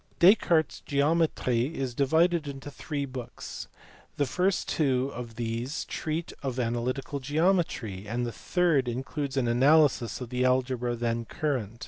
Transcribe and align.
Descartes 0.17 0.77
s 0.79 0.81
Geometrie 0.83 1.75
is 1.75 1.93
divided 1.93 2.47
into 2.47 2.71
three 2.71 3.05
books: 3.05 3.67
the 4.17 4.25
first 4.25 4.67
two 4.67 5.11
of 5.13 5.35
these 5.35 5.85
treat 5.85 6.33
of 6.41 6.59
analytical 6.59 7.19
geometry, 7.19 8.07
and 8.07 8.25
the 8.25 8.31
third 8.31 8.87
in 8.87 9.03
cludes 9.03 9.37
an 9.37 9.47
analysis 9.47 10.19
of 10.19 10.29
the 10.29 10.43
algebra 10.43 10.95
then 10.95 11.25
current. 11.25 11.79